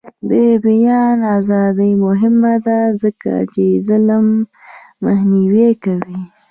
د 0.29 0.31
بیان 0.63 1.17
ازادي 1.37 1.91
مهمه 2.05 2.53
ده 2.65 2.79
ځکه 3.03 3.31
چې 3.53 3.63
ظلم 3.87 4.25
مخنیوی 5.05 5.69
کوي. 5.83 6.19